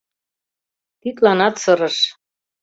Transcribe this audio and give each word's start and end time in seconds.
Тидланат 1.01 1.55
сырыш. 1.63 1.97